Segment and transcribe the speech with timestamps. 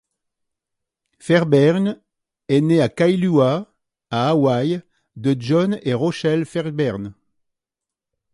[1.19, 2.01] Fairbairn
[2.47, 3.71] est né à Kailua,
[4.09, 4.81] à Hawaii,
[5.15, 7.13] de John et Rochelle Fairbairn.